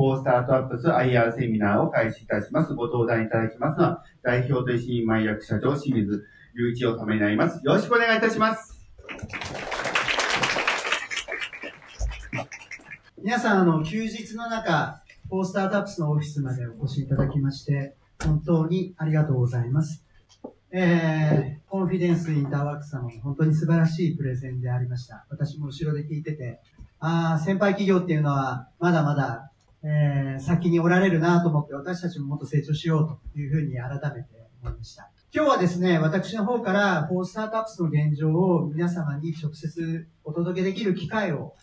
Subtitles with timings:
[0.00, 2.72] フォースタートアップス IR セミナーを開始いたします。
[2.72, 7.62] ご登壇いただきますのは、代表取締役社長志水雄一郎様になります。
[7.62, 8.80] よろしくお願いいたします。
[13.22, 20.02] 皆さん、あの、休日の中、フォースタートアップスのオフィスまでお越しいただきまして、本当にありがとうございます。
[20.72, 25.26] えー、コンフィデンスインターワークス様の本当に素晴らしいプレゼンでありました。
[25.28, 26.62] 私も後ろで聞いてて、
[27.00, 29.49] ああ、先輩企業っていうのは、まだまだ、
[29.82, 34.28] えー、先におられるなと思って、私たちももっと成長しようというふうに改めて
[34.62, 35.10] 思いました。
[35.32, 41.54] 今日はですね、私の方から、フォースタートアップスの現状を皆様に直接お届けできる機会を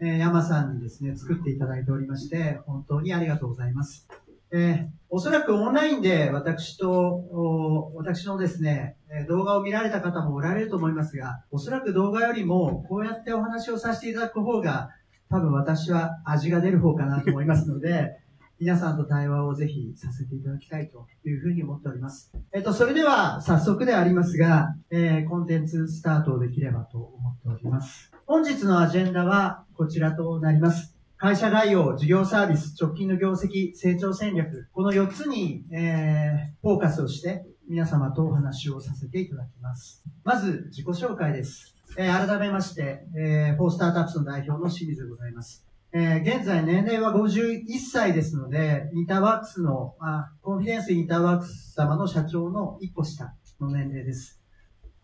[0.00, 4.08] えー、山さんにですね、作っていただいておりまして、本当にありがとうございます。
[4.50, 8.96] えー、おそらくオンラインで私と、お私のですね、
[9.28, 14.90] 動画を見られた方もおられると思いますが、おそらく動画よりも、こうやってお話をさせていただく方が、
[15.32, 18.18] 多分私は味が出る方かなと思いますので、
[18.60, 22.30] 皆さんと対話をぜひさせていただきたいというふうに思っております。
[22.52, 28.12] えっと、それでは早速でありますが、えーコンテンツスタートできればと思っております。
[28.26, 30.94] 本日のアジェンダはこちらとなります。
[31.16, 40.04] 会社概要、事業サービス、直近の業績、成長戦略、この4つに、えーフォーカスをして皆様とお話をさせていただきます。
[40.24, 41.71] まず、自己紹介です。
[41.96, 45.66] えー改めまして、えーフォースタートアップスの代表の清水でございます。
[45.92, 54.40] えー現在年齢は51歳ですので、インターワークスの、あコンフィデンスインターワークス様の社長の一歩下の年齢です。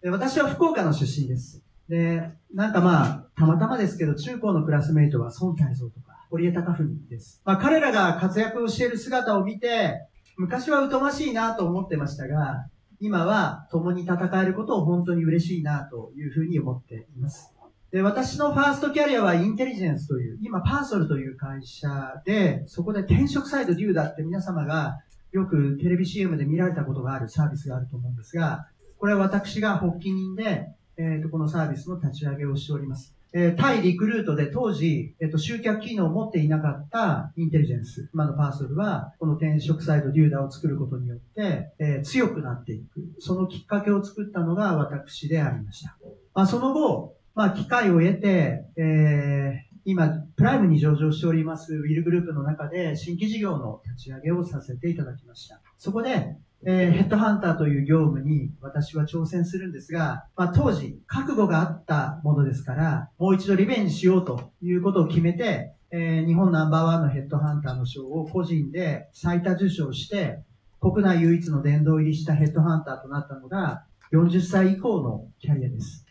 [0.02, 1.62] で私は福岡の出身です。
[1.88, 7.42] で、なんかまあ、たまたまですけど、中高のクラスメイトは孫泰造とか、堀江貴文です。
[7.44, 10.06] まあ彼らが活躍をしている姿を見て、
[10.38, 12.66] 昔は疎ましいなと思ってましたが、
[13.00, 17.54] 今は共に戦えることを本当に嬉しいなというふうに思っています。
[17.90, 21.88] で、私のファーストキャリアはインテリジェンスという、今パーソルという会社
[22.24, 24.98] で、そこで転職サイト doda って皆様が
[25.32, 28.66] よくテレビ CM で見られたことがあるサービスがあると思うんですが、
[28.98, 33.14] これは私が発起人で、えーと、このサービスの立ち上げをしております。
[33.32, 43.00] えー対リクルートで当時、えっ、と、集客機能を持っていなかったインテリジェンス、今のパーソルは、この転職サイト doda を作ることによって、えー強くなっていく。
[43.18, 45.96] そのきっかけを作ったのが私でありました。
[46.34, 55.62] まあ、その後、まあ、機会を得て、えー今、プライムに上場しておりますウィルグループの中で新規事業の立ち上げをさせていただきました。
[55.78, 70.40] そこで、えーヘッドハンターという業務に私は挑戦するんですが、まあ、当時、覚悟があったものですから、もう一度リベンジしようということを決めて、えー日本ナンバーワンのヘッドハンターの賞を個人で最多受賞して、
[70.80, 76.06] 国内唯一の殿堂入りしたヘッドハンターとなったのが、40歳以降のキャリアです。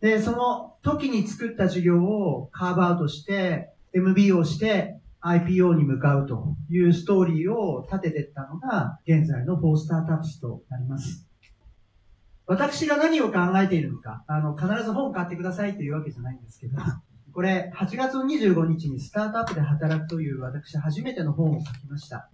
[0.00, 11.28] で、その時に作った事業をカーブアウトして、MBO して IPO に向かうというストーリーを立てていったのが、現在のフォースタートアップスとなります。
[12.46, 16.78] 私が何を考えているのか、あの、必ず本を買ってくださいというわけじゃないんですけど、
[17.34, 22.30] これ、8月の25日にスタートアップで働くという私初めての本を書きました。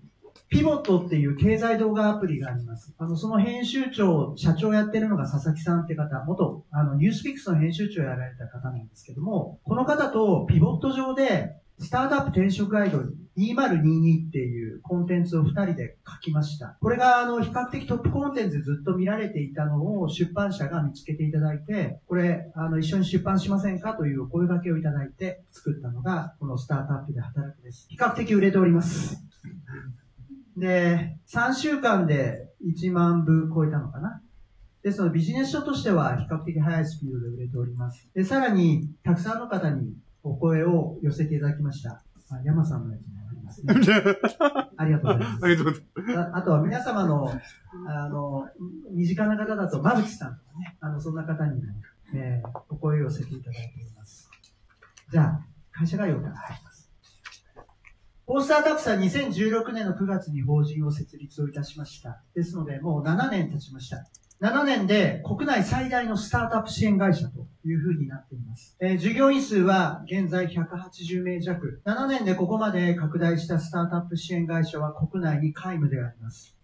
[0.49, 2.95] ピボットっていう経済動画アプリがあります。
[2.99, 16.77] あの、その編集長、社長やってるのが佐々木さんって方、元、あの、ニュースピックスの編集長やられた方なんですけども、この方とピボット上で、スタートアップ転職アイドル2022っていうコンテンツを2人で書きました。
[16.81, 27.87] これが、あの、比較的トップコンテンツでずっと見られていたのを出版社が見つけていただいて、これ、あの、一緒に出版しませんかというお声掛けをいただいて作ったのが、このスタートアップで働くです。
[27.89, 29.21] 比較的売れております。
[30.57, 34.23] で、3週間で1万部超えたのかな。
[34.85, 38.09] ですの、ビジネス書としては比較的速いスピードで売れております。
[38.15, 42.03] で、さらに、たくさんの方にお声を寄せていただきました。
[42.31, 43.75] あ山さんのやつもありますね。
[44.77, 45.45] ありがとうございます。
[45.45, 46.31] ありがとうございます。
[46.33, 47.31] ああとは皆様の、
[47.87, 48.49] あの、
[48.91, 51.63] 身近な方だと、馬淵さんとかね、あの、そんな方にも、
[52.15, 54.31] えーお声を寄せていただいております。
[55.11, 56.91] じゃあ、会社概要から入ります。
[58.27, 62.23] フォースタートアップさん2016年の9月に法人を設立をいたしました。
[62.35, 64.07] ですので、もう7年経ちました。
[64.41, 68.77] 7年で国内最大のスタートアップ支援会社というふうになっています。
[68.81, 71.81] えー従業員数は現在180名弱。
[71.85, 76.57] 7年でここまで拡大したスタートアップ支援会社は国内に皆無であります。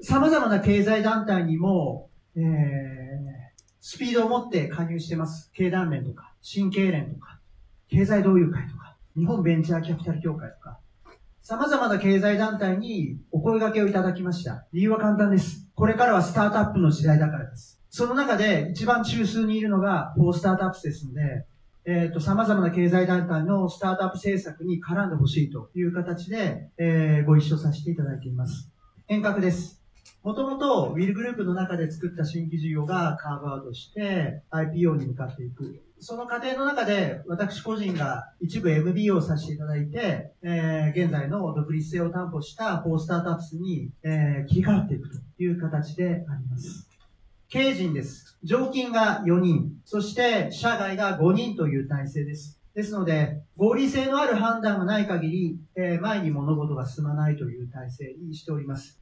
[0.00, 3.48] 様々な経済団体にも、えー
[3.80, 5.50] スピードを持って加入してます。
[5.54, 7.40] 経団連とか、新経連とか、
[7.88, 10.78] 経済同友会とか、日本ベンチャーキャピタル協会とか、
[11.42, 14.66] 様々な経済団体にお声掛けをいただきました。
[14.72, 15.67] 理由は簡単です。
[15.78, 17.80] これからはスタートアップの時代だからです。
[17.88, 21.46] その中で一番中枢にいるのがフォースタートアップですので、
[21.84, 28.72] えっ、と、様々な経済団体のスタートアップ政策に絡んでほしいという形で、えー、ご一緒させていただいています。
[29.06, 29.80] 遠隔です。
[30.24, 35.80] もともと、ウィルグループの中で作った新規事業がカーブアウトして、IPO に向かっていく。
[36.00, 46.88] その過程の中で、私個人が一部 MBO をさせていただいて、えー、現在の独立性を担保したフォースタートアップスに、えー、切り替わっていくという形であります。
[47.48, 48.38] 経営陣です。
[48.44, 52.60] 常勤が4人、そして社外が5人という体制です。
[52.74, 59.00] ですので、合理性のある判断がない限り、えー、前に物事が進まないという体制にしております。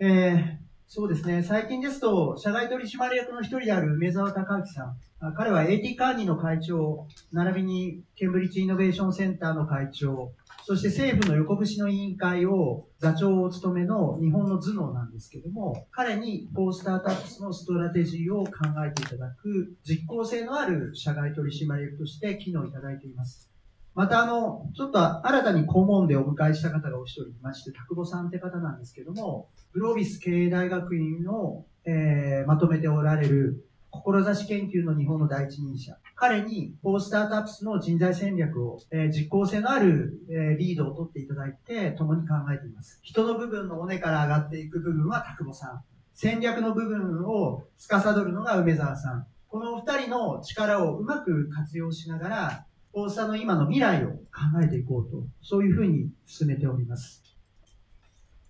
[0.00, 1.42] えー、そうですね。
[1.42, 4.96] 最近ですと、社外取締役の一人である梅澤高明さん。
[5.36, 10.32] 彼は AT カーニの会長、並びにケンブリッジイノベーションセンターの会長、
[10.64, 18.52] そして政府の横串の委員会を座長を務めの日本の頭脳なんですけども、彼にこうスタートアップスのストラテジーを考
[18.86, 23.50] えていただく実効性のある社外取締役として機能いただいています。
[23.98, 35.96] またあの、ちょっと新たに顧問でお迎えした方がお一人いまして、田久保さんって方なんですけども、グロービス経営大学院の、えー、まとめておられる志研究の日本の第一人者。
[36.14, 43.00] 彼に、フォースタートアップスの人材戦略を、えー、実効性のある、えー、リードを取っていただいて、共に考えています。
[43.02, 45.82] 人の部分の尾根から上がっていく部分は田久保さん。
[46.14, 49.26] 戦略の部分を司るのが梅沢さん。
[49.48, 52.66] このお二人の力をうまく活用しながら、
[52.98, 54.18] フォースターの今の未来を考
[54.60, 57.22] えていこうと、そういうふうに進めております。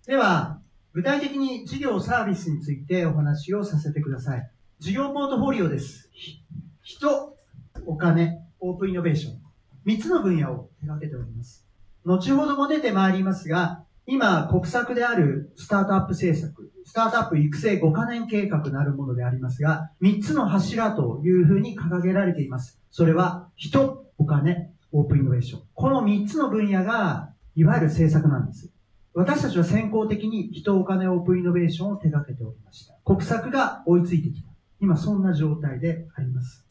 [0.07, 0.61] では、
[0.95, 4.51] 具体的に事業サービスについてお話をさせてください。
[4.79, 6.11] 事業ポートフォリオです。
[6.83, 7.37] 人、
[7.85, 9.39] お金、オープンイノベーション。
[9.85, 11.67] 3つの分野を手掛けております。
[12.07, 22.81] 後ほども出てまいりますが、今、国策であるスタートアップ政策、スタートアップ育成5カ年計画なるものでありますが、3つの柱というふうに掲げられています。
[22.91, 25.63] それは、人、お金、オープンイノベーション。
[25.75, 28.71] この3つの分野が、いわゆる政策なんです。
[29.15, 32.95] 私たちは先行的に人、お金、オープンイノベーションを手掛けておりました。
[33.05, 34.49] 国策が追いついてきた。
[34.81, 36.65] 今そんな状態であります。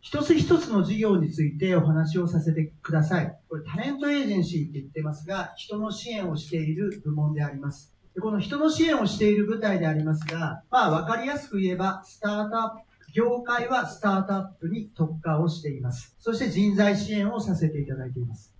[0.00, 3.38] 一つ一つの事業についてお話をさせてください。
[3.48, 7.94] これタレントエージェンシーって言ってますが、人の支援をしている部門であります。
[8.14, 16.14] でこの人の支援をしている部隊でありますが、まあわかりやすく言えば、スタートアップ、業界はスタートアップに特化をしています。
[16.18, 18.54] そして人材支援をさせていただいています。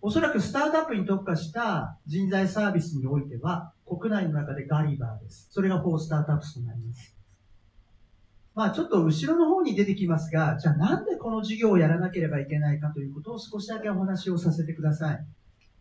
[0.00, 5.46] おそらくスタートアップに特化した人材サービスにおいては、国内の中でガリバーです。
[5.50, 7.14] それが4スタートアップスとなります。
[8.54, 15.24] まあちょっと後ろの方に出てきますが、じゃあなんでこの事業をやらなければいけないかということを少しだけお話をさせてください。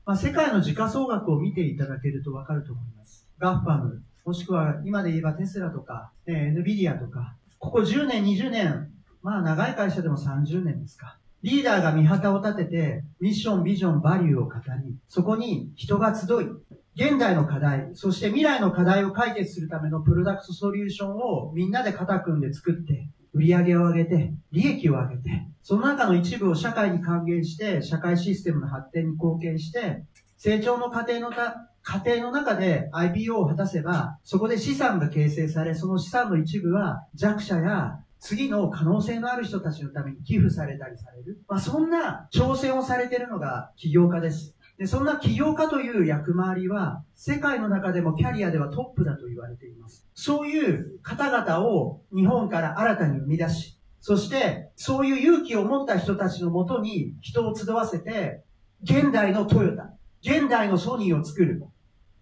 [0.06, 3.28] まあ世界の時価総額を見ていただけるとわかると思います。
[3.40, 8.90] ガッファム、もしくは今で言えばテスラとか、えー、NVIDIA とか、ここ10年、20年、
[9.22, 11.20] まあ長い会社でも30年ですか。
[11.44, 16.48] リーダーが見旗を立てて、ミッション、ビジョン、バリューを語り、そこに人が集い、
[16.96, 30.04] 現代の課題、そして未来の課題を解決するためのプロダクトソリューションをみんなで肩組んで作って、売り上げを上げて、利益を上げて、その中の一部を社会に還元して、社会システムの発展に貢献して、
[30.36, 41.42] 成長の過程のた、過程の中で IPO を果たせば、そこで資産が形成され、その資産の一部は弱者や次の可能性のある人たちのために寄付されたりされる。
[41.48, 44.56] まあ、そんな挑戦をされているのが起業家です。
[44.78, 50.08] で、そんな起業家という役回りは、世界の中でもキャリアではトップだと言われています。
[50.14, 58.44] そういう方々を日本から新たに生み出し、そして、そういう勇気を持った人たちのもとに人を集わせて、
[58.84, 61.64] 現代のトヨタ、現代のソニーを作る。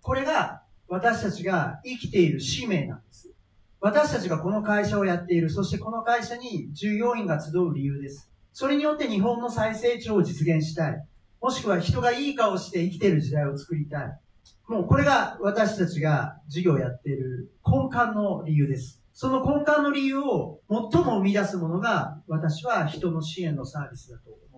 [0.02, 3.30] これが私たちが生きている使命なんです。
[3.82, 8.30] 私たちがこの会社をやっている、そしてこの会社に従業員が集う理由です。
[8.52, 11.06] それによって日本の再成長を実現したい。
[11.42, 14.20] もしくは人がいい顔して生きている時代を作りたい。
[14.68, 19.02] もうこれが私たちが事業をやっている根幹の理由です。
[19.14, 24.49] その根幹の理由を最も生み出すものが私は人の支援のサービスだと思うんです。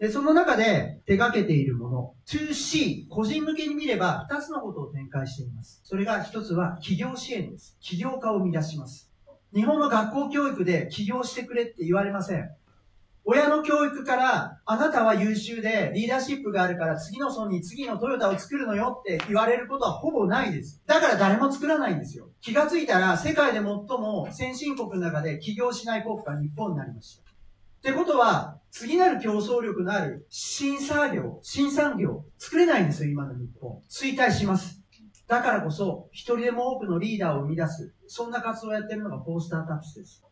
[0.00, 5.82] で、その中で手掛けているもの、2C、個人向けに見れば2つのことを展開しています。
[5.84, 7.76] それが1つは企業支援です。
[7.80, 9.10] 起業家を生み出します。
[9.54, 12.50] 日本の学校教育で起業してくれって言われません。
[13.24, 20.82] 親の教育から、あなたは優秀でリーダーシップがあるから次のソニー、次のトヨタを作るのよって言われることはほぼないです。
[20.86, 22.30] だから誰も作らないんですよ。
[22.40, 27.29] 気がついたら世界で最も先進国の中で起業しない国家日本になりました。
[27.80, 33.80] ってことは、次なる競争力のある新産業、新産業、作れないんですよ、今の日本。
[33.88, 34.82] 衰退します。
[35.26, 40.22] だからこそ、一人でも多くのリーダーを生み出す、そんな活動をやってるのがフォースタートアップスです。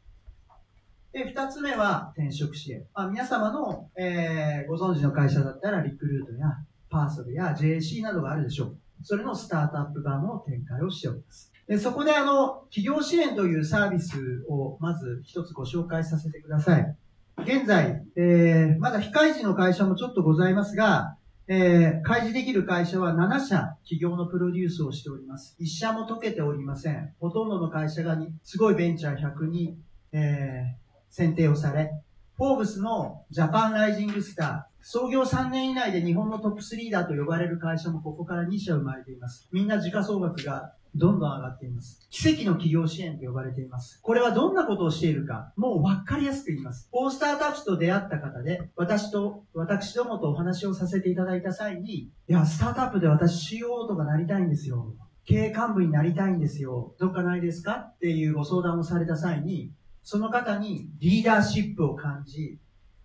[1.11, 2.85] で、二つ目は転職支援。
[2.95, 6.49] まあ、皆様の、えー、ご存知の会社だったら、リクルートや
[6.91, 8.79] パーソルや JAC などがあるでしょう。
[9.03, 11.51] それのスタートアップ版の展開をしております。
[11.67, 16.97] でそこであの、起業支援というサービスをまず一つご紹介させてください。
[17.45, 21.17] 現在、えー、まだ非開示の会社もちょっとございますが、
[21.47, 25.57] えー、開示できる会社は7社企業のプロデュースをしております。
[25.61, 27.15] 1社も解けておりません。
[27.21, 29.79] ほとんどの会社がにすごいベンチャー100に、
[30.13, 31.93] えー、選定をされ、
[32.37, 39.49] フォーブスのジャパンライジングスター、創業3年以内で日本のトップ3だと呼ばれる会社もここから2社生まれています。
[39.53, 42.07] みんな時価総額がどんどん上がっています。
[42.11, 44.01] 奇跡の企業支援と呼ばれています。
[44.03, 46.89] これはどんなことをしているか、もう分かりやすく言います。
[46.91, 54.95] フォースタータップと出会った方で、私と、私どもとお話をさせていただいた際に、いや、スタートアップで私 CO とかなりたいんですよ。
[55.25, 56.95] 経営幹部になりたいんですよ。
[56.99, 57.73] どっかないですか？
[57.73, 62.59] っていうご相談をされた際に、その方にリーダーシップを感じ、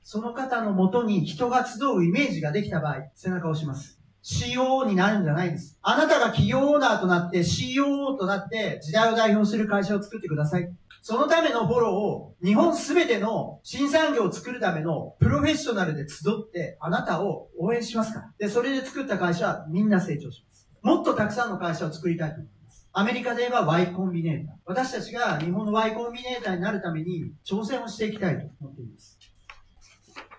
[0.04, 4.00] その方のもとに人が集うイメージができた場合、背中を押します。
[4.24, 5.78] COO になるんじゃないです。
[5.82, 10.74] あなたが企業オーナーとなって COO となって時代を代表する会社を作ってください。
[11.02, 18.32] そのためのフォローを日本すべての新産業を作るためのプロフェッショナルで集ってあなたを応援しますから。
[18.38, 20.70] で、それで作った会社はみんな成長します。
[20.82, 22.88] もっとたくさんの会社を作りたいと思います。
[22.94, 24.56] アメリカで言えば Y コンビネーター。
[24.66, 29.20] 私たちが日本の Y コンビネーターになるために挑戦をしていきたいと思っています。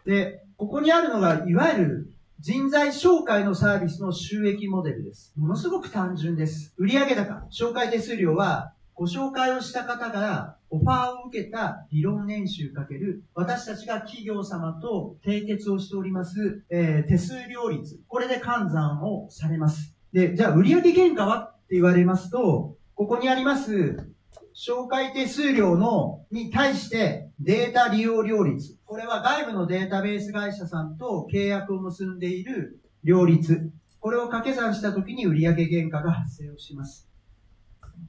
[0.06, 2.13] で、ここにあるのが、いわゆる
[2.46, 5.32] 人材紹介のサービスの収益モデルです。
[5.34, 6.74] ものすごく単純です。
[6.76, 17.98] 売上高、紹介手数料は、ご紹介をした方がオファーを受けた理論年収かける、私たちが企業様と締結をしております、えー、手数料率。
[18.08, 19.96] これで換算をされます。
[20.12, 21.44] で、じゃあ売上原価は？
[21.44, 24.06] って言われますと、ここにあります、
[24.54, 28.78] 紹介手数料の、に対してデータ利用料率。
[28.84, 33.72] これは外部のデータベース会社さんと契約を結んでいる両立。
[33.98, 37.08] これを掛け算したときに売上原価が発生をします。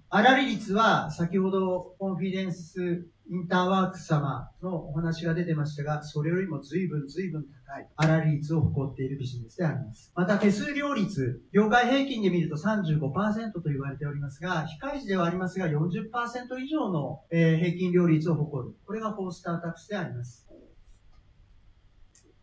[0.09, 10.11] 粗利率は先ほどコンフィデンスインターワークス様のお話が出てましたが、それよりも随分随分高い粗利率を誇っているビジネスであります。
[10.15, 18.75] また手数料率、業界平均で見ると35%と言われておりますが、非開示ではありますが40%以上の、え平均料率を誇る。
[18.85, 20.47] これがフォースタータックスであります。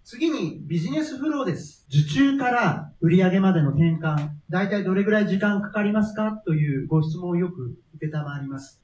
[0.04, 1.86] 次にビジネスフローです。
[1.88, 4.30] 受注から売上までの転換。
[4.50, 6.42] 大体どれぐらい時間かかりますか？
[6.44, 8.81] というご質問をよく受けたまわります。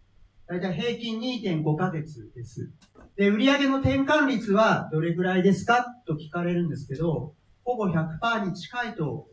[0.49, 2.71] 大体平均2.5ヶ月です。
[3.17, 9.27] で、売上の転換率はどれぐらいですかと聞かれるんですけど、ほぼ100%に近いと、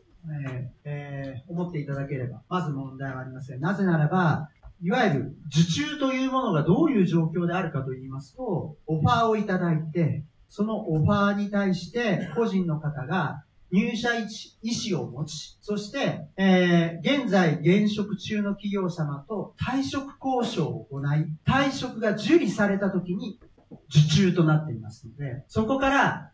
[0.44, 3.60] えーえー、思っていただければ、まず問題はありません。
[3.60, 4.50] なぜならば、
[4.82, 13.42] いわゆる受注というものがどういう状況であるかと言いますと、オファーをいただいて、そのオファーに対して個人の方が
[13.76, 14.24] 入社意
[14.90, 23.38] 思を持ち、そして、えー、現在現職中の企業様と退職交渉を行い、退職が受理された時に
[23.90, 26.30] 受注となっていますので、そこから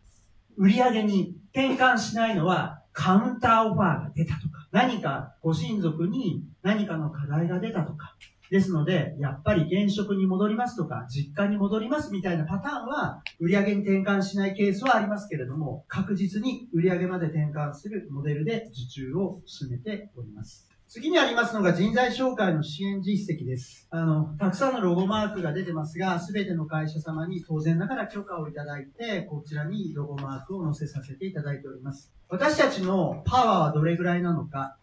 [0.55, 8.15] 売上に転換しないのはカウンターオファーが出たとか、何かご親族に何かの課題が出たとか、
[8.49, 20.69] ですので、やっぱり現職に戻りますとか、実家に戻りますみたいなパターンは、売上に転換しないケースはありますけれども、確実に売上まで転換するモデルで受注を進めております。
[20.93, 23.87] 次にありますのが人材紹介の支援実績です。
[23.89, 32.13] あの、たくさんのロゴマークが出てますが、すべての会社様に当然ながら許可をいただいて、こちらにロゴマークを載せさせていただいております。
[32.29, 34.77] 私たちのパワーはどれぐらいなのか、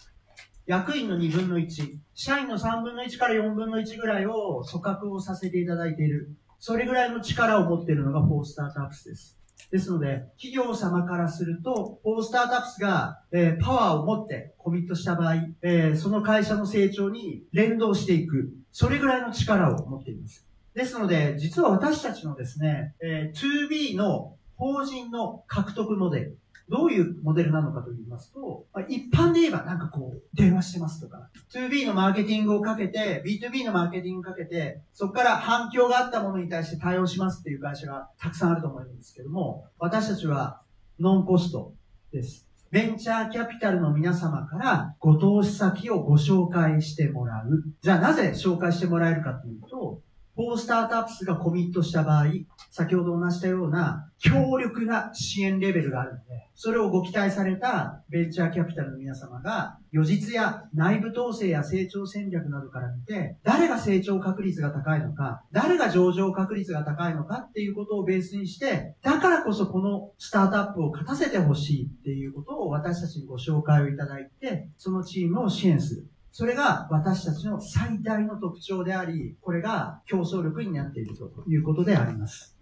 [0.67, 6.37] 役員の2分の1、社員の3分の1から4分の1ぐらいを組閣をさせていただいている。
[6.59, 9.41] それぐらいの力を持っているのがフォースタートアップスです。
[9.71, 18.53] ですので、企業様からすると、フォースタートアップスが、えー、パワーを持ってコミットした場合、えー、その会社の成長に連動していく。
[18.73, 20.47] それぐらいの力を持っています。
[20.75, 26.39] ですので、実は私たちのですね、えー、2B の法人の獲得モデル。
[26.71, 40.63] どういうモデルなのかと言いますと、まあ、一般で言えばなんかこう、電話してますとか、2B のマーケティングをかけて、B2B のマーケティングをかけて、そこから反響があったものに対して対応しますっていう会社がたくさんあると思うんですけども、私たちは
[41.01, 41.75] ノンコスト
[42.13, 42.47] です。
[42.71, 47.65] ベンチャーキャピタルの皆様からご投資先をご紹介してもらう。
[47.83, 50.03] じゃあなぜ紹介してもらえるかというと、
[50.37, 52.27] フォースタートアップスがコミットした場合、
[52.71, 76.07] 先ほどお話したような強力な支援レベルがあるので、それをご期待されたベンチャーキャピタルの皆様が、予実や内部統制や成長戦略などから見て、誰が成長確率が高いのか、誰が上場確率が高いのかっていうことをベースにして、だからこそこのスタートアップを勝たせてほしいっていうことを私たちにご紹介をいただいて、そのチームを支援する。
[76.33, 82.57] それが私たちの最大の特徴であり、これが競争力になっているということであります。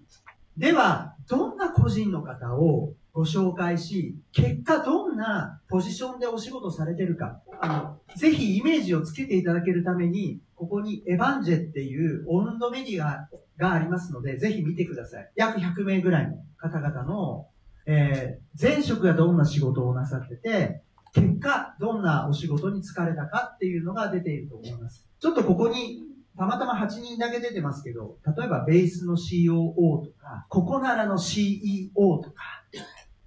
[0.56, 15.30] では、どんな個人の方をご紹介し、結果どんなポジションでお仕事されてるか、あの、ぜひイメージをつけていただけるために、ここにエヴァンジェっていう温度メディアがありますので、ぜひ見てください。
[15.37, 17.46] 約100名ぐらいの方々の、
[17.87, 20.82] えー、前職がどんな仕事をなさってて、
[21.20, 25.06] 結果、どんなお仕事に就かれたかっていうのが出ていると思います。
[25.20, 26.04] ちょっとここに、
[26.37, 31.90] たまたま8人だけ出てますけど、例えばベースの COO とか、ココナラの CEO
[32.22, 32.64] とか、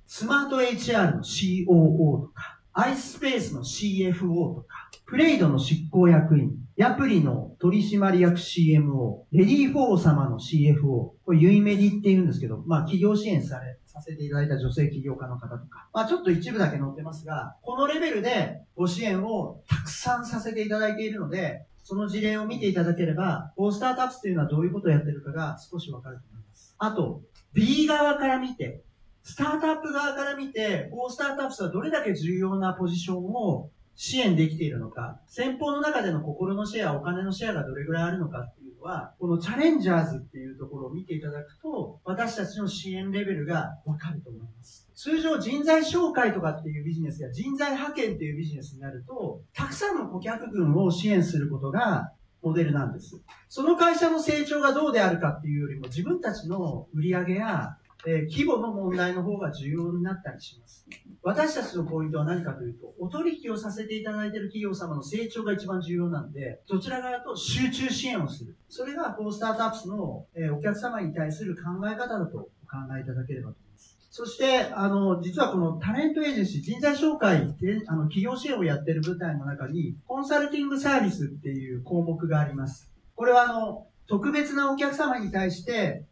[0.08, 26.74] スマート HR の COO とか、アイスペースの CFO とか、プレイドの執行役員、ヤプリの取締役 CMO、レディフォー様の CFO、これユイメディって言うんですけど、まあ起業支援され、させていただいた女性起業家の方とか、まあちょっと一部だけ載ってますが、このレベルでご支援をたくさんさせていただいているので、その事例を見ていただければ、フォースタートアップというのはどういうことをやってるかが少しわかると思います。
[26.78, 27.22] あと、
[27.54, 28.82] B 側から見て、
[29.24, 44.90] スタートアップ側から見て、フォースタートアップスはどれだけ重要なポジションを支援できているのか、先方の中での心のシェア、お金のシェアがどれぐらいあるのかっていうのは、このチャレンジャーズっていうところを見ていただくと、私たちの支援レベルがわかると思います。
[44.96, 52.12] 通常人材紹介とかっていうビジネスや人材派遣っていうビジネスになると、たくさんの顧客群を支援することが
[52.42, 53.22] モデルなんです。
[53.50, 60.88] その会社の成長がどうであるかっていうよりも自分たちの売り上げやえー、規模の問題の方が重要になったりします。
[61.24, 68.56] 私たちのポイントは何かというと、お取引をさせていただいている企業様の成長が一番重要なんで、どちらかと集中支援をする。
[68.70, 72.50] それが、こう、スタートアップスの、えー、お客様に対する考え方だとお考
[72.98, 73.98] えいただければと思います。
[74.10, 82.92] そして、あの、実はこのタレントエージェンシー、人材紹介で、あの、企業支援をやっている舞台の中に、コンサルティングサービスっていう項目があります。
[83.16, 86.04] これはあの、特別なお客様に対して、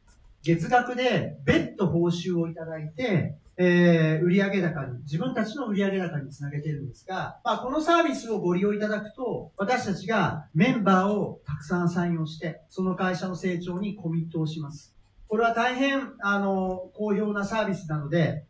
[0.44, 14.96] 月額で別途報酬をいただいて、えー、売上高に、自分たちの売上高につなげてるんですが、まあ、このサービスをご利用いただくと、私たちがメンバーをたくさん採用して、その会社の成長にコミットをします。
[15.28, 18.46] これは大変、あの、好評なサービスなので、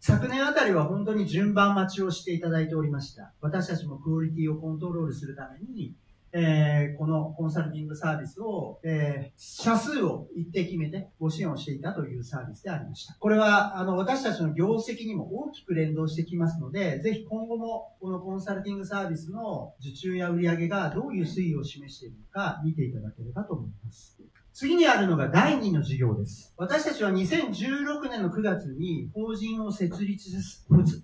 [0.00, 3.32] 昨年あたりは本当に順番待ちをしていただいておりました。
[3.42, 5.94] 私たちもクオリティをコントロールするために、
[6.36, 13.14] えー、このコンサルティングサービスを、えー、社数を一定決めてご支援をしていたというサービスでありました。
[13.20, 24.18] これは、あの、私たちの業績にも大きく連動してきますので、ぜひ今後もこのコンサルティングサービスの受注や売上がどういう推移を示しているのか見ていただければと思います。
[24.52, 26.54] 次にあるのが第2の事業です。
[26.56, 30.30] 私たちは2016年の9月に法人を設立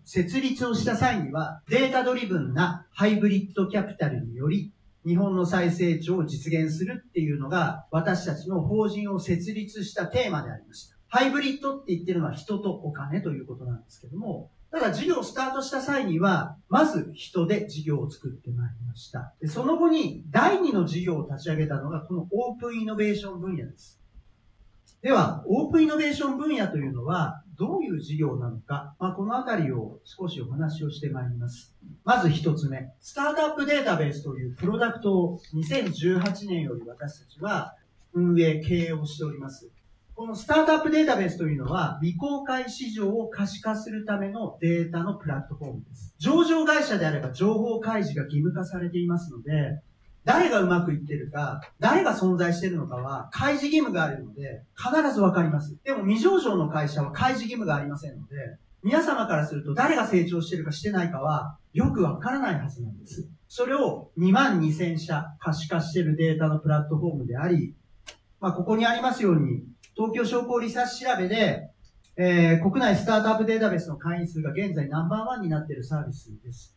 [0.04, 4.72] 設立をした際にはデータドリブンなハイブリッドキャピタルにより
[5.06, 10.96] 日本の再成長を実現するっていうのが、私たちの法人を設立したテーマでありました。
[11.08, 19.34] ハイブリッドって言ってるのは人とお金ということなんですけども、ただ事業をスタートした際には、まず人で事業を作ってまいりました。
[19.40, 24.00] でその後に第2の事業を立ち上げたのがこのオープンイノベーション分野です。
[25.02, 31.76] では、オープンイノベーション分野というのは、どういう事業なのか、まあ、このあたりを少しお話をしてまいります。
[32.04, 37.76] まず一つ目、スタートアップデータベースというプロダクトを2018年より私たちは
[38.14, 39.70] 運営、経営をしております。
[40.14, 46.14] このスタートアップデータベースというのは、未公開市場を可視化するためのデータのプラットフォームです。
[46.18, 49.80] 上場会社であれば情報開示が義務化されていますので、
[50.24, 55.78] 誰がうまくいってるか、誰が存在してるのかは、開示義務があるので、必ずわかります。
[55.82, 63.28] でも未上場の会社は開示義務がありませんので、皆様からすると誰が成長してるかしてないかは、よくわからないはずなんです。
[63.48, 67.74] それを2万2000社可視化してるデータのプラットフォームであり、
[68.40, 71.70] まあ、ここにありますように、東京商工リサーチ調べで、
[72.16, 76.76] えー、国内スタートアップデータベースの会員数が現在ナンバーワンになっているサービスです。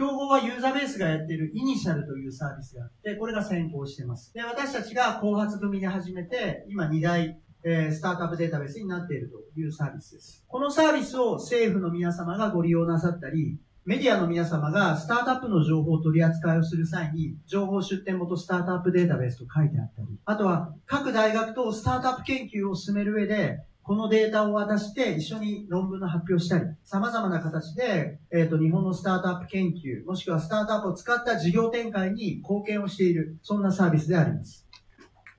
[0.00, 4.32] 競合はユーザーベースがやっているイニシャルというサービスがあって、これが先行してます。
[4.32, 10.42] で、私たちが後発組で始めて、今2大、えー、スタートアップデータベースになっているというサービスです。
[10.48, 23.58] このサービスを政府の皆様がご利用なさったり、メディアの皆様がスタートアップの情報を取り扱いをする際に、情報出展元スタートアップデータベースと書いてあったり、あとは各大学とスタートアップ研究を進める上で、
[23.90, 34.68] このデータを渡して一緒に論文の発表したり、様々な形で、えっ、ー、と、日本のスタートアップ研究、もしくはスタートアップを使った事業展開に貢献をしている、そんなサービスであります。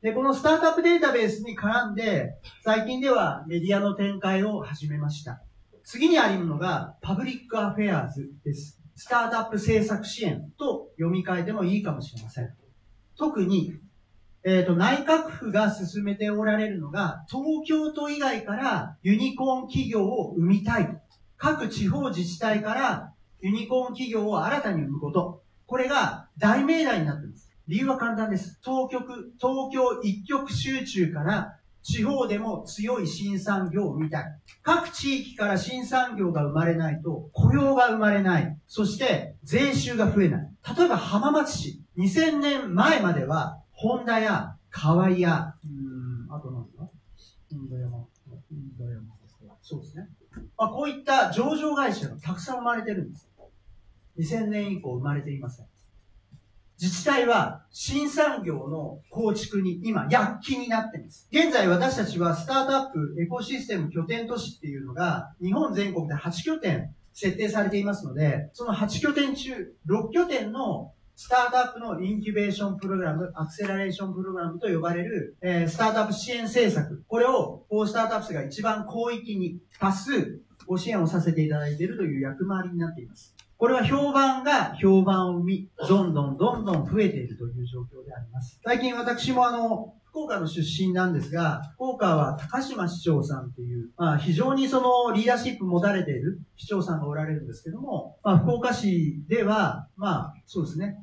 [0.01, 5.41] で、このスタートアップデータベースに絡んで、最近ではメディアの展開を始めました。
[5.85, 8.81] 次にあるのが、パブリックアフェアーズです。
[8.97, 12.53] スタートアップ政策支援と読み替えてもいいかもしれません。
[13.17, 13.79] 特に、
[14.43, 21.01] えっ、ー、と、内閣府が進めておられるのが、東京都以外からユニコーン企業を生みたい。
[21.37, 25.43] 各地方自治体からユニコーン企業を新たに生むこと。
[25.65, 27.49] これが大命題になっています。
[27.67, 28.59] 理由は簡単です。
[28.63, 34.25] 東極、東京一極集中から地方でも強い新産業を生みたい。
[34.63, 38.57] 各地域から新産業が生まれないと雇用が生まれない。
[38.67, 40.49] そして税収が増えない。
[40.77, 41.81] 例えば浜松市。
[41.97, 46.83] 2000年前までは、ホンダや河合や、うん、あと何だ
[47.51, 47.89] ホンダ山。
[47.97, 48.07] ホ
[48.51, 49.01] ンダ山。
[49.63, 50.07] そうですね。
[50.55, 53.27] まあ、こういった上場会社がたくさん生まれてるんです。
[54.19, 55.65] 2000年以降生まれていません。
[56.79, 61.27] 自治体は新産業の構築に今躍起になっています。
[61.31, 77.03] 現在私たちはスタートアップエコシステム拠点都市っていうのが日本全国で8拠点設定されていますので、その8拠点中6拠点のスタートアップのインキュベーションプログラム、アクセラレーションプログラムと呼ばれる、えー、スタートアップ支援政策。
[77.07, 83.35] これを、こうスタートアップが一番広域に多数ご支援をさせていただいているという役回りになっています。
[83.57, 88.59] これは評判が評判を生み、どんどんどんどん増えているという状況であります。
[88.63, 101.01] 最近私もあの、福岡の出身なんですが、福岡は高島市長さんっていう、まあ非常にそのリーダーシップ持たれている市長さんがおられるんですけども、まあ福岡市では、まあそうですね、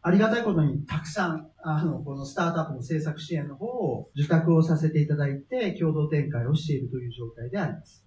[0.00, 8.06] ありがたいことにたくさん、あの、このスタートアップの政策支援の方を受託をさせていただいて、共同展開をしているという状態であります。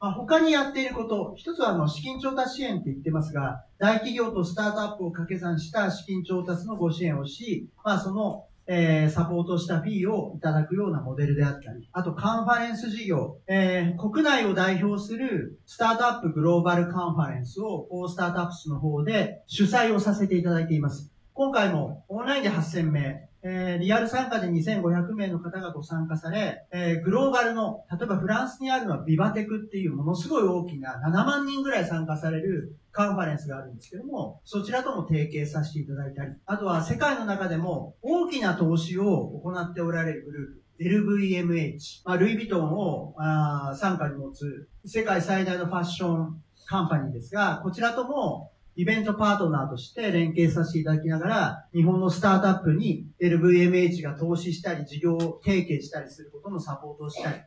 [0.00, 21.10] まあ、他にやっていること、一つはあの資金調達支援って言ってますが、大企業とスタートアップを掛け算した資金調達のご支援をし、まあ、その、えー、サポートしたフィーをいただくようなモデルであったり、あとカンファレンス事業、えー、国内を代表するスタートアップグローバルカンファレンスを、スタートアップスの方で主催をさせていただいています。
[21.32, 57.38] 今回もオンラインで8000名、えー、リアル参加で2500名の方がご参加され、えー、グローバルの、例えばフランスにあるのはビバテクっていうものすごい大きな7万人ぐらい参加されるカンファレンスがあるんですけども、そちらとも提携させていただいたり、あとは世界の中でも大きな投資を行っておられるグループ、LVMH、まあ、ルイ・ヴィトンをあ傘下に持つ世界最大のファッションカンパニーですが、こちらともイベントパートナーとして連携させていただきながら、日本のスタートアップに LVMH が投資したり、事業を提携したりすることのサポートをしたり、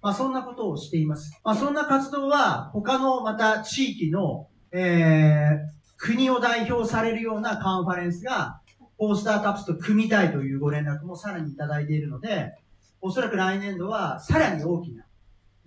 [0.00, 1.38] まあそんなことをしています。
[1.44, 8.60] まあそんな活動は他のまた地域の、えー、国を代表されるようなカンファレンスが、
[8.98, 12.54] ポースタートアップと組みたいというご連絡もさらにいただいているので、
[13.00, 15.04] おそらく来年度はさらに大きな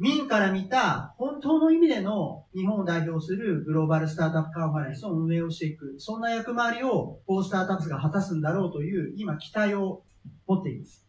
[0.02, 10.02] 民から見た本当の意味での日本を代表するグローバルスタートアップカンファレンスを運営をしていく、そんな役回りをフォースタートアップが果たすんだろうという今期待を
[10.48, 11.06] 持っています。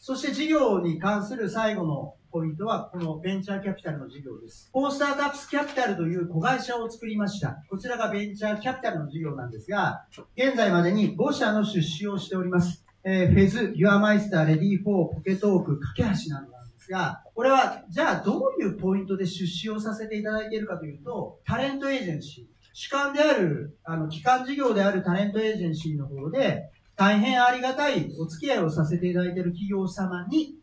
[0.00, 4.70] そして事業に関する最後のポイントは、このベンチャーキャピタルの事業です。
[4.72, 7.62] フォースタートアップスキャピタルという子会社を作りました。
[7.68, 12.86] こちらがベンチャーキャピタルの事業なんですが、現在までに5社の出資をしております。
[13.04, 16.57] えー、フェズ、ユアマイスター、レディー4、ポケトーク、架け橋など
[16.88, 30.54] ですが、これは、じゃあどういうポイントで出資をさせていただいているかというと、タレントエージェンシー、主幹である、あの、機関事業であるタレントエージェンシーの方で、大変ありがたいお付き合いをさせていただいている企業様に、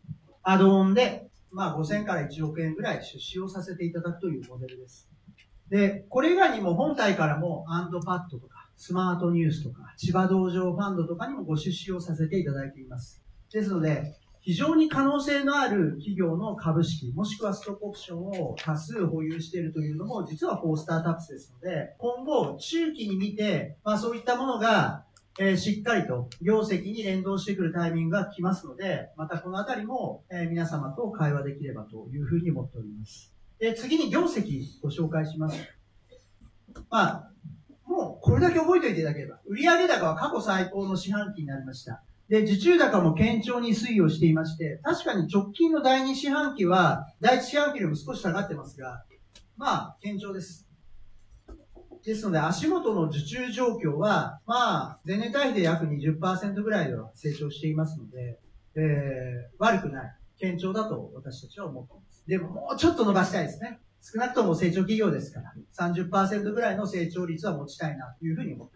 [0.42, 5.08] アドオンで、まあ5000から1億円ぐらい出資をさせていただくというモデルです。
[5.70, 13.22] で、これ以外にも本体からもアンドパッドとか、スマートニュースとか、千葉道場ファンドとかにもご出資をさせていただいています。
[13.52, 25.02] ですので、非常に可能性のある企業の株式、もしくはストックオプションを多数保有しているというのも、実はフォースタートアップスですので、今後、中期に見て、まあそういったものが、
[25.40, 33.34] えー、しっかりと業績に連動してくるタイミングが来ますので、またこのあたりも、えー、皆様と会話できればというふうに思っております。
[33.58, 35.58] で、次に業績ご紹介します。
[36.88, 37.30] まあ、
[37.84, 42.04] もうこれだけ覚えておいていただければ、売上高は過去最高の四半期になりました。
[42.28, 49.04] で、受注高も堅調に推移をしていまして、確かに直近の第2四半期は、第1四半期よりも少し下がってますが、
[49.56, 50.66] まあ、堅調です。
[52.04, 58.38] ですので、足元の受注状況は、まあ、前年対比で約20%ぐらいでは成長していますので、
[58.76, 62.24] えー、悪くない、堅調だと私たちは思っています。
[62.26, 63.80] でも、もうちょっと伸ばしたいですね。
[64.00, 68.75] 少なくとも成長企業ですから、30%ぐらいの成長率は持ちたいなというふうに思ってい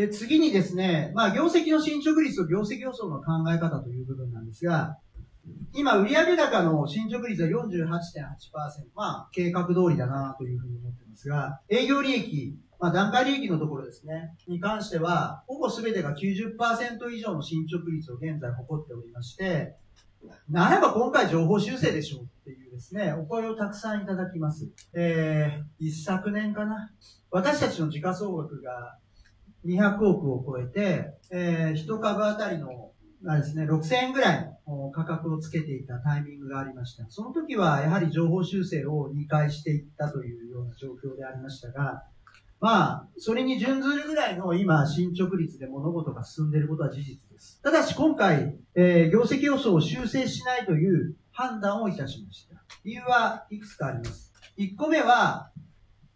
[0.00, 4.96] で、次にですね、まあ、業績の進捗率と業績予想の考え方という部分なんですが、
[5.74, 7.90] 今、売上高の進捗率は48.8%。
[8.94, 19.76] まあ、計画通りだなというふうに思ってますが、営業利益、まあ、段階利益のところですね、に関しては、ほぼ全てが90%以上の進捗率を現在誇っておりまして、
[20.48, 24.70] ならば今回情報修正でしょうっていうですね、お声をたくさんいただきます。
[24.94, 26.90] えー、一昨年かな。
[27.30, 28.98] 私たちの時価総額が
[29.64, 32.90] 200億を超えて、えー、一株あたりの
[33.22, 37.04] がですね、6000円ぐらいの価格をつけていたタイミングがありました。
[37.10, 42.04] その時はやはり情報修正を2回していったというような状況でありましたが、
[42.60, 47.60] まあ、それに準ずるぐらいの今、進捗率で物事が進んでいることは事実です。
[47.62, 52.56] ただし今回、えー、業績予想を修正しないという判断をいたしました。
[52.84, 54.32] 理由はいくつかあります。
[54.58, 55.50] 1個目は、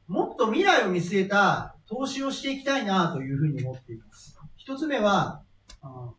[0.07, 4.39] もっと未来を見据えた投資をしていきたいなというふうに思っています。
[4.67, 5.43] 1つ目は、
[5.83, 6.11] あ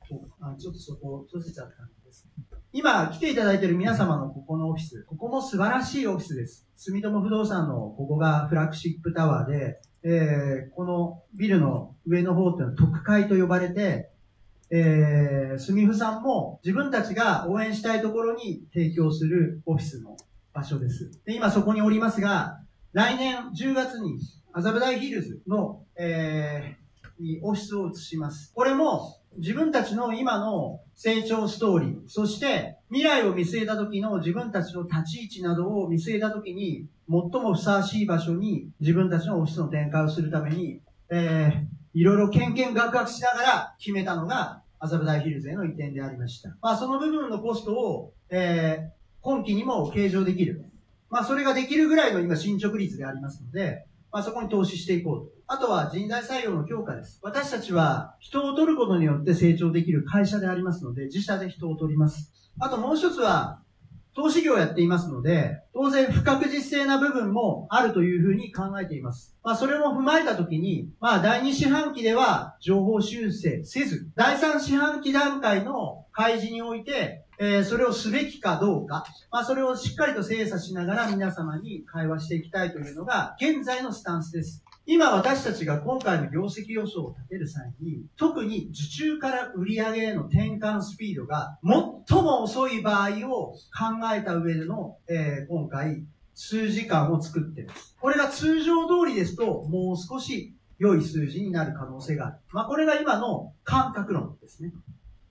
[0.41, 2.27] あちょっとそこ閉じちゃったんです。
[2.71, 6.67] 今来ていただいている皆様のここのオフィス、ここも素晴らしいオフィスです。
[6.75, 14.11] 住友不動産のここがフラッグシップタワーで、えー、このビルの上の方っていうのは特会と呼ばれて、
[14.69, 20.17] えー、住フさんも自分たちが応援したいところに提供するオフィスの
[20.53, 21.11] 場所です。
[21.25, 22.59] で今そこにおりますが、
[22.93, 24.19] 来年10月に
[24.57, 28.53] 麻布台ヒルズの、えー、にオフィスを移します。
[28.55, 46.55] これも自分たちの今の成長ストーリー、そして未来を見据えた時の自分たちの立ち位置などを見据えた時に、最もふさわしい場所に自分たちのオフィスの展開をするために、えー、いろいろ研研学学しながら決めたのが、麻布台ヒルズへの移転でありました。
[46.61, 50.63] まあ、その部分のコストを、えー、今期にも計上できる。
[51.09, 53.85] まあ、それができるぐらいの今進捗率でありますので、
[54.15, 55.31] まあ、そこに投資していこうと。
[55.45, 57.19] あとは人材採用の強化です。
[57.21, 62.31] 私たちは人を取ることによって成長できる会社でありますので、自社で人を取ります。
[62.57, 63.61] あともう一つは、
[64.15, 69.35] 投資業をやっていますので、当然不確実性な部分もあるというふうに考えています。
[69.43, 84.63] まあそれも踏まえたときに、まあ第2四半期では情報修正せず、第3四半期段階の開示において、えー、それをすべきかどうか、まあ、それをしっかりと精査しながら皆様に会話していきたいというのが、現在のスタンスです。
[84.87, 91.57] 今私たちが今回の業績予想を立てる際に、特に受注から売上への転換スピードが
[92.07, 93.57] 最も遅い場合を考
[94.13, 96.03] えた上での、えー、今回
[96.35, 97.95] 数時間を作っています。
[97.99, 102.37] これが通常通りですと、もう少し良い数字になる可能性がある。
[102.51, 104.71] まあ、これが今の感覚論ですね。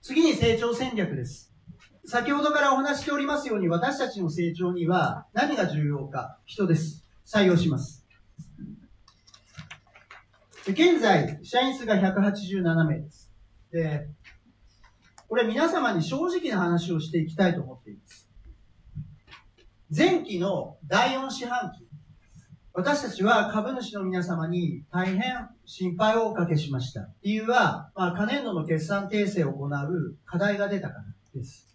[0.01, 1.54] 次に成長戦略です。
[2.07, 7.03] 先ほどからお話しておりますように、私たちの成長には何が重要か、人です。
[7.25, 8.05] 採用します。
[10.67, 13.31] 現在、社員数が187名です。
[13.71, 14.07] で、
[15.27, 18.29] これ皆様に正直な話をしていきたいと思っています。
[19.95, 21.87] 前期の第4四半期、
[22.73, 27.09] 私たちは株主の皆様に大変心配をおかけしました。
[27.23, 31.74] 理由は、まあ、可年度の決算訂正を行う課題が出たからです。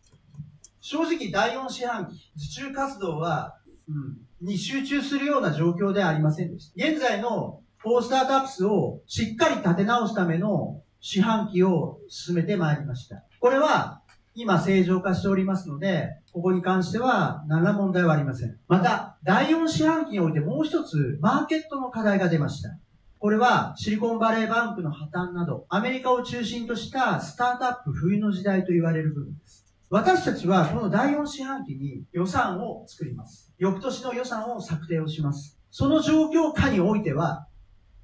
[0.81, 6.89] 正直第4四半期、受注活動は、うん、に集中するような状況ではありませんでした。
[6.89, 13.25] 現在のフォースタートアップスをしっかり立て直すための四半期を進めてまいりました。
[13.41, 14.03] これは
[14.35, 18.57] 今正常化しておりますので、ここに関しては何ら問題はありません。
[18.69, 22.71] また、第4四半期においてもう一つマーケットの課題が出ました。
[23.19, 29.70] これはシリコンバレーバンクの破綻など、アメリカを中心としたスタートアップ冬の時代と言われる部分です。
[29.93, 33.53] 私たちはこの第4四半期に予算を作ります。
[33.59, 35.59] 翌年の予算を策定をします。
[35.73, 37.49] その状況下においては、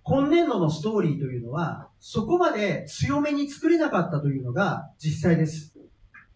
[0.03, 5.77] 今年度のストーリーというのは、そこまで強めに作れなかったというのが実際です。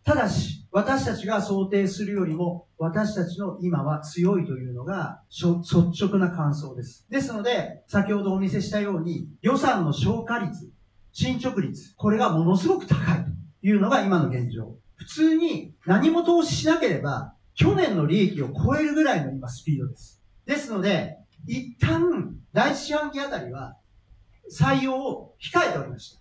[0.05, 7.09] ただし、私たちが想定するよりも、私たちの今は強いというのが、率直な感想です。
[7.11, 10.71] ですので、先ほどお見せしたように、予算の消化率、
[11.11, 14.77] 進捗率、これがものすごく高いというのが今の現状。
[15.01, 20.23] 普通に何も投資しなければ、去年の利益を超えるぐらいの今スピードです。
[20.45, 23.79] ですので、一旦、第一四半期あたりは、
[24.55, 26.21] 採用を控えておりました。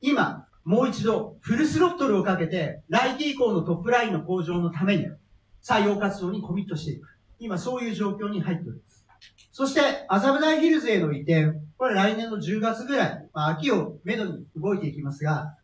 [0.00, 5.04] 今、もう一度、フルスロットルをかけて、来期以降のトップラインの向上のために、
[5.62, 7.08] 採用活動にコミットしていく。
[7.38, 9.04] 今、そういう状況に入っております。
[9.52, 11.58] そして、麻布台ヒルズへの移転。
[11.76, 15.56] これ来年の10月ぐらい、まあ、秋をめどに動いていきますが、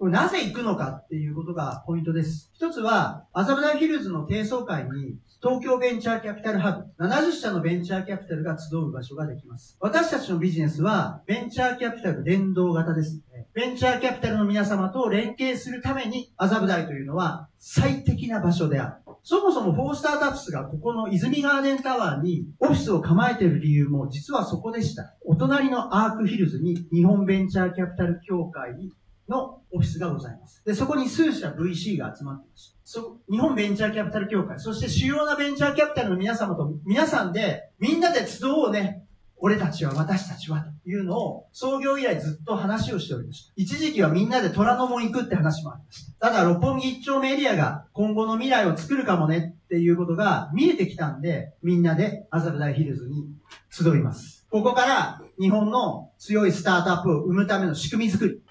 [0.00, 2.50] なぜ行くのかっていうことがポイントです。
[2.54, 9.76] 一つは、麻布台ヒルズの低層階に東京ベンチャーキャピタルハブ、70社のベンチャーキャピタルが集う場所ができます。
[9.80, 19.10] 私たちのビジネスは、ベンチャーキャピタル連動型ですので、ベンチャーキャピタルの皆様と連携するために、麻布台というのは最適な場所である。
[19.22, 25.14] そもそもフォースタータップスがここの泉ガーデンタワーにオフィスを構えている理由も実はそこでした。
[25.24, 28.90] お隣のアークヒルズに日本ベンチャーキャピタル協会
[29.28, 30.62] のオフィスがございます。
[30.64, 32.78] で、そこに数社 VC が集まっていました。
[32.84, 39.04] そ、日本ベンチャーキャピタル協会、そして主要なベンチャーキャピタルの皆様と皆さんで、みんなで集おうね。
[39.42, 43.52] 俺たちは、私たちは、というのを、創業以来ずっと話をしておりました。
[43.56, 46.28] 一時期はみんなで虎ノ門行くって話もありました。
[46.28, 53.28] ただ、六本木一丁目エリアが今後の未来を作るかもねっていうことが見えてきたんで、みんなで麻布台ヒルズに
[53.70, 54.46] 集います。
[54.50, 58.42] ここから日本の強いスタートアップを生むための仕組み作り。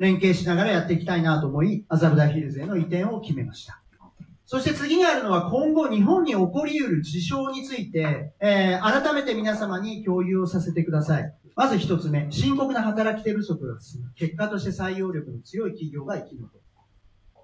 [0.00, 3.82] 連携しながらやっていきたいなと思い、麻布台ヒルズへの移転を決めました。
[4.46, 11.34] そして次にあるのは今後日本に起こり得る事象について、えー、改めて皆様に共有をさせてください。
[11.54, 14.10] まず一つ目、深刻な働き手不足が進む。
[14.16, 16.60] 結果として採用力の強い企業が生き残る。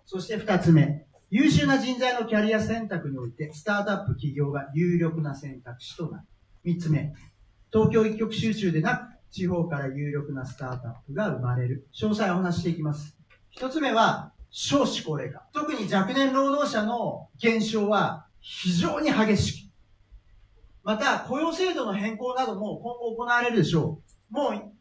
[0.06, 6.24] そして二つ目、優秀な人材のキャリア選択において、スタートアップ企業が有力な選択肢となる。
[6.64, 7.12] 三つ目、
[7.70, 11.88] 東京一極集中でなく、地方から有力なスタートアップが生まれる。
[11.94, 13.16] 詳細をお話していきます。
[13.50, 15.46] 一つ目は、少子高齢化。
[15.52, 19.72] 特に若年労働者の減少は非常に激しく。
[20.82, 24.34] また、雇用制度の変更なども今後行われるでしょう。
[24.34, 24.72] もう、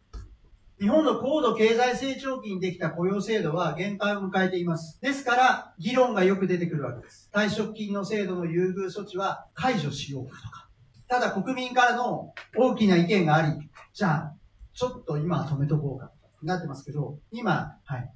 [0.80, 5.00] 日本の高度経済成長期にできた雇用制度は限界を迎えています。
[5.02, 7.30] ですから、議論がよく出てくるわけです。
[7.34, 10.65] 退職金の制度の優遇措置は解除しようかとか。
[11.08, 14.34] ただ国民からの大きな意見があり、じゃあ、
[14.74, 16.12] ちょっと今は止めとこうか、
[16.44, 18.12] なってますけど、今、はい。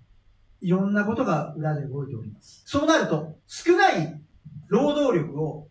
[0.62, 2.64] いろんなことが裏で動いております。
[2.66, 4.22] そうなると、少ない
[4.68, 5.70] 労働力を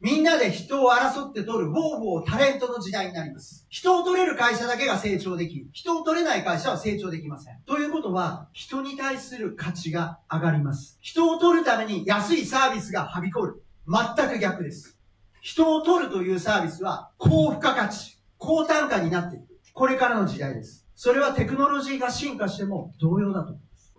[0.00, 3.66] みんなで人を争って取る、ウォーウォータレントの時代になります。
[3.68, 5.68] 人を取れる会社だけが成長でき。
[5.72, 7.60] 人を取れない会社は成長できません。
[7.66, 10.96] ということは、人に対する価値が上がります。
[11.02, 13.62] 人を取るために安いサービスがはびこる。
[13.86, 14.99] 全く逆です。
[15.40, 19.46] 人を取るというサービスは高付加価値、高単価になっている。
[19.72, 20.86] これからの時代です。
[20.94, 23.94] それはテクノロジーが進化しても同様だと思います。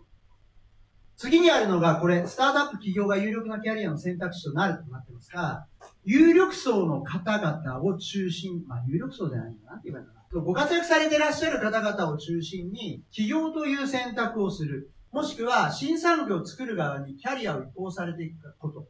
[1.18, 5.68] 次にあるのが、これ、スタートアップ企業が有力なキャリアの選択肢となるとなってますが、
[6.04, 10.42] 有力層の方々を中心、まあ、有力層じゃないんだなって言えばいいんだな。
[10.42, 14.92] ご活躍されていらっしゃる方々を中心に、起業という選択をする。
[15.12, 18.88] もしくは、新産業を作る側にキャリアを移行されていくこと。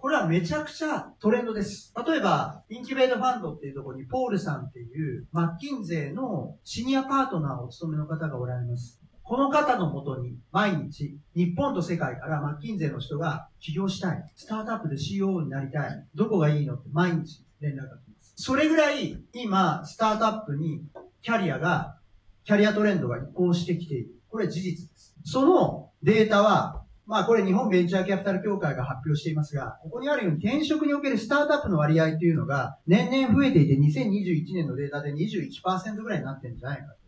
[0.00, 1.92] これはめちゃくちゃトレンドです。
[2.06, 9.00] 例えば、インキュベートファンドっていうところに、ポールさんっていう、マッキンゼーのシニアパートナーをお務めの方がおられます。
[9.24, 14.32] この方のもとに、毎日、日本と世界からマッキンゼーの人が起業したい。
[14.36, 16.06] スタートアップで CEO になりたい。
[16.14, 18.34] どこがいいのって毎日連絡が来ます。
[18.36, 20.84] それぐらい、今、スタートアップに
[21.22, 21.98] キャリアが、
[22.44, 24.14] キャリアトレンドが移行してきている。
[24.28, 25.14] これは事実です。
[25.24, 36.98] そのデータは、まあこれ日本ベンチャーキャピタル協会が発表していますが、ここにあるように転職におけるスタートアップの割合というのが年々増えていて2021年のデータで21%ぐらいになってるんじゃないかと。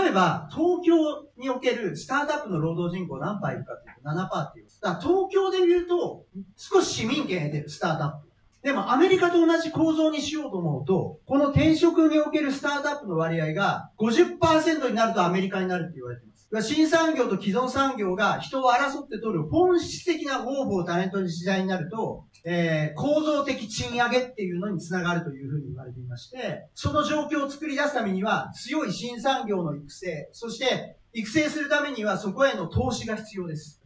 [0.00, 0.94] 例えば、東京
[1.36, 4.66] におけるスタートアップの労働人口何パーいるかというと7%っていう。
[4.80, 6.24] だ東京で言うと、
[6.56, 8.28] 少し市民権得てるスタートアップ。
[8.62, 16.33] でもアメリカと同じ構造にしようと思うと、この転職におけるスタートアップの割合が50%になるとアメリカになるって言われてます。
[16.62, 33.80] 新産業と既存産業が人を争って取る本質的な応募をタレントの時代になると、えー、構造的賃上げっていうのにつながるというふうに言われていまして、その状況を作り出すためには強い新産業の育成、そして育成するためにはそこへの投資が必要です。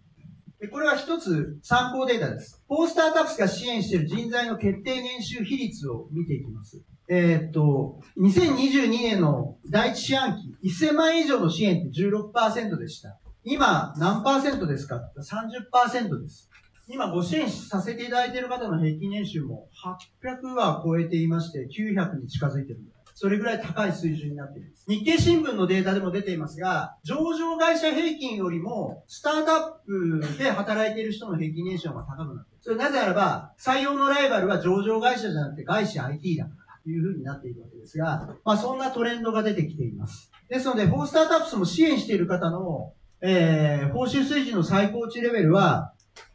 [0.61, 2.65] でこれは一つ参考データです。
[2.67, 6.83] ポースタータップスが支援している人材の決定年収比率を見ていきます。
[7.11, 13.19] えー、っと、2022年の第一四半期、1000万以上の支援って16%でした。
[13.45, 16.51] 今、何パーセントですか ?30% です。
[16.87, 19.69] 今、ご支援させていただいている方の平均年収も
[20.23, 22.83] 800は超えていまして、900に近づいている
[23.21, 24.85] それぐらい高い水準になっています。
[24.87, 32.59] 日経新聞のデータでも出ていますが、上場会社平均よりも、スタートアップで働いている人の平均年収が高くなっている。
[32.61, 36.68] それなぜならば、採用のライバルは上場会社じゃなくて外資 IT だから。
[36.89, 40.31] というふうになっているわけですが、まあそんなトレンドが出てきています。
[40.49, 45.93] ですので、フォースタートアップスも支援している方の、えー、報酬水準の最高値レベルは、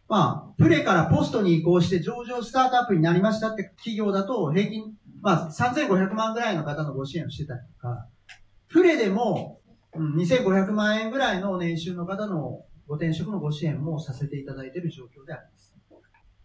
[0.08, 4.94] まあ、プレからポストに移行して上場スタートアップになりましたって企業だと平均
[5.24, 8.08] まあ、3500万ぐらいの方のご支援をしてたりとか、
[8.68, 9.62] プレでも、
[9.96, 15.74] うん、2500万円ぐらいの年収の方のご転職のご支援もさせていただいている状況であります。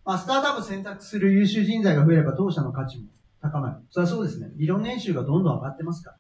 [0.04, 3.08] まあ、スタートアップ選択する優秀人材が増えれば当社の価値も
[3.40, 3.76] 高まる。
[3.90, 4.50] それはそうですね。
[4.56, 6.18] 理論年収がどんどん上がってますから。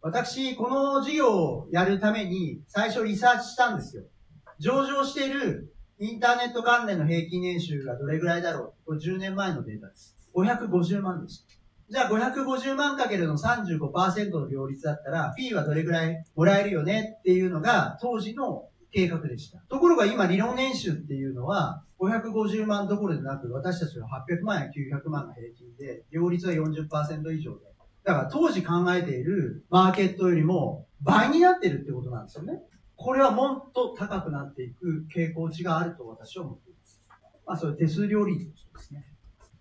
[0.00, 4.04] 私、この事業をやるために最初リサーチしたんですよ。
[4.58, 10.16] 上場しているインターネット関連の平均年収がどれぐらいだろうこれ10年前のデータです。
[10.34, 11.48] 550万でした。
[11.90, 19.58] じゃあ550万かけるの35%の両立だったら、P はどれぐらいもらえるよねっていうのが当時の計画でした。
[19.68, 27.68] ところが今理論年収っていうのは、550万どころでなく、私たちは800万や900万が平均で、両立は40%以上で。
[28.04, 32.62] だから当時考えているマーケットよりも倍になってるってことなんですよね。
[32.96, 37.02] これはもっと高くなっていく傾向値があると私は思っています。
[37.46, 39.04] まあ、それ手数料率ですね。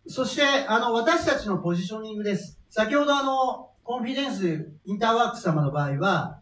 [0.08, 2.60] そして、あの、私たちのポジショニングです。
[2.70, 6.37] 先ほどあの、コンフィデンスインターワーク様の場合は、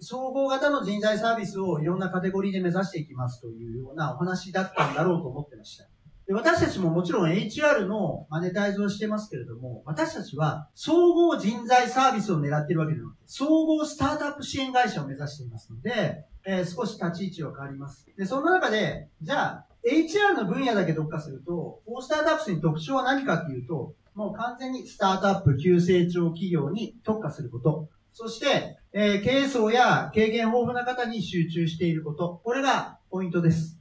[0.00, 5.84] 総合型の人材サービスをいろんなカテゴリーで目指していきますというようなお話だったんだろうと思ってました。
[6.26, 18.06] で私たちももちろん HR のマネタイズをしてますけれども、私たちは総合人材サービスを狙っているわけではなくて、総合スタートアップ支援会社を目指していますので、えー、少し立ち位置は変わります。
[18.16, 27.88] で、そんな中で、じゃあ、HR の分野だけ特化すると、フォースタートアップスに特徴は何かっていうと、もう完全にスタートアップ、急成長企業に特化すること。
[28.12, 32.40] そして、えー、経営層や経験豊富な方に集中していること。
[32.42, 33.78] これがポイントです。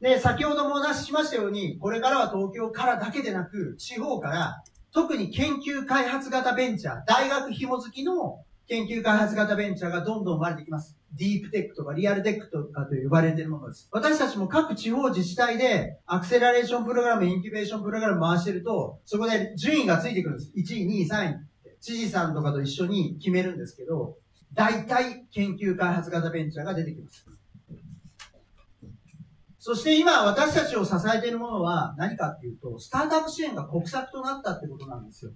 [0.00, 4.62] で、先ほどもお話ししましたように、これからは東京からだけでなく、地方から、
[4.92, 10.96] 特に研究開発型ベンチャー、大学紐付きの研究開発型ベンチャーがどんどん生まれてきます。
[11.14, 13.88] ディープテックとかリアルテックとかと呼ばれているものです。
[13.90, 20.52] 私たちも各地方自治体でアクセラレーションプログラム、インキュベーションプログラム回してると、そこで順位がついてくるんです。
[20.54, 21.36] 1位、2位、3位。
[21.80, 24.16] 知事さんとかと一緒に決めるんですけど、
[24.54, 27.26] 大体研究開発型ベンチャーが出てきます。
[29.58, 35.32] そして今私たちを支えているものは何かっていうと、スタートアップ支援が国策となったってことなんですよ。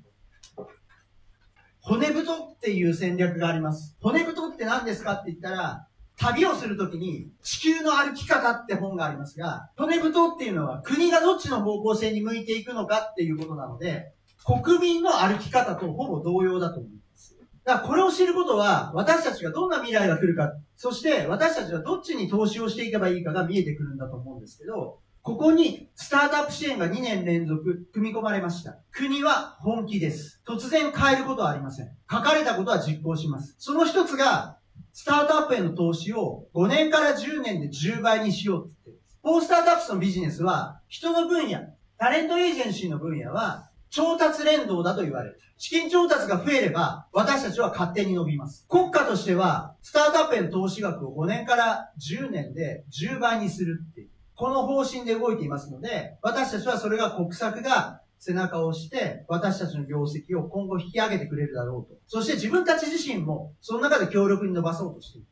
[1.81, 3.97] 骨太っていう戦略があります。
[4.01, 14.13] 骨太って何ですかって言ったら、旅をするときに地球の歩き方って本がありますが、骨太っていうのは国がどっちの方向性に向いていくのかっていうことなので、
[14.45, 17.37] 国民の歩き方とほぼ同様だと思います。
[17.65, 28.79] だからこれを知ることは、私たちがどんな未来が来るか、そして私たちはどっちに投資をしていけばいいかが見えてくるんだと思うんですけど、ここにスタートアップ支援が2年連続組み込まれました。
[28.91, 30.43] 国は本気です。
[30.45, 31.87] 突然変えることはありません。
[32.11, 33.55] 書かれたことは実行します。
[33.59, 34.59] その一つが、
[34.93, 41.61] スタートアップへの投資を5年から10年で10倍にしようって言ってフォースタートアップスのビジネスは、人の分野、
[41.97, 45.39] タレントエージェンシーの分野は、調達連動だと言われる。
[45.59, 48.67] 資金調達が増えれば、私たちは勝手に伸びます。
[48.67, 54.09] 国家としては、スタートアップへの投資額を5年から10年で10倍にするっていう。
[54.35, 62.01] この方針で動いていますので、私たちはそれが国策が背中を押して、私たちの業績を今後引き上げてくれるだろうと。
[62.07, 65.32] そして自分たち自身も、その中で強力に伸ばそうとしています。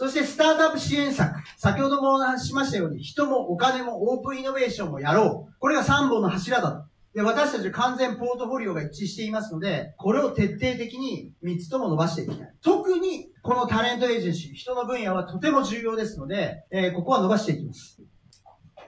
[0.00, 1.30] そしてスタートアップ支援策。
[1.58, 5.54] 先ほどもお話ししましたように、人もお金もオープンイノベーションもやろう。
[5.58, 6.84] これが3本の柱だと。
[7.12, 12.52] で、私たち完全ポートフォリオが一致していますので、これを徹底的に3つとも伸ばしていきたい。
[12.62, 18.00] 特に、このタレントエージェンシー、人の分野はとても重要ですので、えー、ここは伸ばしていきます。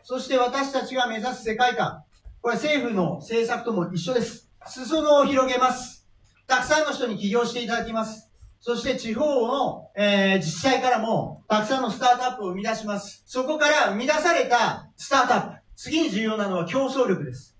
[0.02, 2.04] そして私たちが目指す世界観。
[2.40, 4.50] これは政府の政策とも一緒です。
[4.66, 6.08] 裾野を広げます。
[6.46, 8.31] たくさんの人に起業していただきます。
[8.64, 13.24] そして地方の、えー、自治体からも、たくさんのスタートアップを生み出します。
[13.26, 15.62] そこから生み出されたスタートアップ。
[15.74, 17.56] 次に重要なのは競争力です。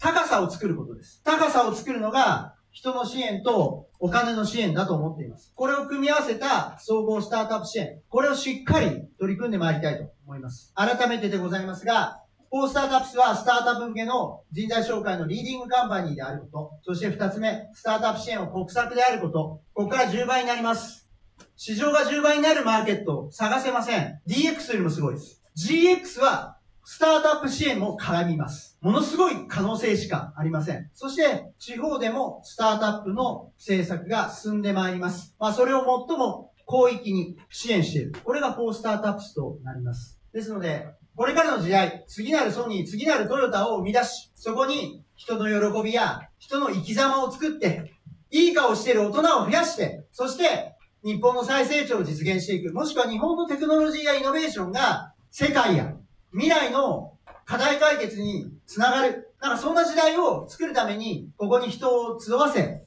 [0.00, 1.20] 高さを作ることです。
[1.24, 5.52] 高さを作るのが、人の支援とお金の支援だと思っています。
[5.54, 8.00] これを組み合わせた総合スタートアップ支援。
[8.08, 10.72] これをしっかり取り組んでまいりたいと思います。
[10.74, 16.92] 改めてでございますが、フォースタートアップスはスタートアップ向けの人材紹介のリーディングカンパニーであること。
[16.92, 19.60] そして二つ目、スタートアップ支援を国策であること。
[19.74, 21.08] ここから10倍になります。
[21.56, 24.20] 市場が10倍になるマーケットを探せません。
[24.28, 25.42] DX よりもすごいです。
[25.56, 28.78] GX はスタートアップ支援も絡みます。
[28.80, 30.88] ものすごい可能性しかありません。
[30.94, 35.34] そして、地方でもスタートアップの政策が進んでまいります。
[35.40, 38.12] まあ、それを最も広域に支援している。
[38.22, 40.20] これがフォースタートアップスとなります。
[40.32, 40.86] ですので、
[41.16, 47.94] これからの時代、次なるソニー、次なるトヨタを生み出し、そこに人の喜びや人の生き様を作って、
[48.30, 52.74] いい顔している大人を増やして、そして日本の再成長を実現していく。
[52.74, 55.94] もしくは日本のテクノロジーやイノベーションが世界や
[56.32, 57.14] 未来の
[57.46, 59.32] 課題解決につながる。
[59.40, 62.82] なんかそんな時代を作るために、ここに人を集わせ、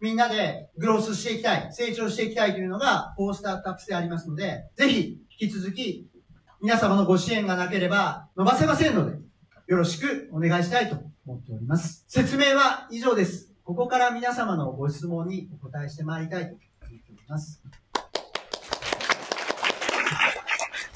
[0.00, 6.08] みんなでグロースしていきたい、成長していきたいというのが、フォースタートアップスでありますので、ぜひ、引き続き、
[6.64, 9.18] 皆様のご支援がなければ伸ばせませんので、
[9.66, 10.96] よろしくお願いしたいと
[11.26, 12.06] 思っております。
[12.08, 13.52] 説明は以上です。
[13.64, 17.62] ここから皆様のご質問にお答えしてまいりたいと思っております。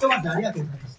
[0.00, 0.97] 今日までありがとうございました。